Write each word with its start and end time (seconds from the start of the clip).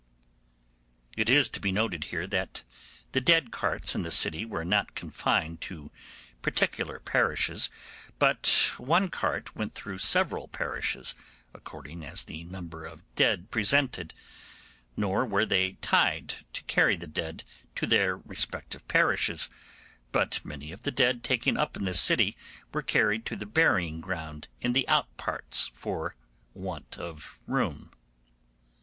It 1.15 1.29
is 1.29 1.47
to 1.49 1.59
be 1.59 1.71
noted 1.71 2.05
here 2.05 2.25
that 2.25 2.63
the 3.11 3.21
dead 3.21 3.51
carts 3.51 3.93
in 3.93 4.01
the 4.01 4.09
city 4.09 4.45
were 4.45 4.65
not 4.65 4.95
confined 4.95 5.61
to 5.61 5.91
particular 6.41 6.99
parishes, 6.99 7.69
but 8.17 8.71
one 8.79 9.09
cart 9.09 9.55
went 9.55 9.75
through 9.75 9.99
several 9.99 10.47
parishes, 10.47 11.13
according 11.53 12.03
as 12.03 12.23
the 12.23 12.43
number 12.45 12.83
of 12.83 13.03
dead 13.13 13.51
presented; 13.51 14.15
nor 14.97 15.23
were 15.23 15.45
they 15.45 15.73
tied 15.73 16.33
to 16.53 16.63
carry 16.63 16.95
the 16.95 17.05
dead 17.05 17.43
to 17.75 17.85
their 17.85 18.17
respective 18.17 18.87
parishes, 18.87 19.51
but 20.11 20.43
many 20.43 20.71
of 20.71 20.81
the 20.81 20.89
dead 20.89 21.23
taken 21.23 21.57
up 21.57 21.77
in 21.77 21.85
the 21.85 21.93
city 21.93 22.35
were 22.73 22.81
carried 22.81 23.23
to 23.27 23.35
the 23.35 23.45
burying 23.45 24.01
ground 24.01 24.47
in 24.61 24.73
the 24.73 24.87
out 24.87 25.15
parts 25.17 25.67
for 25.75 26.15
want 26.55 26.97
of 26.97 27.37
room. 27.45 27.91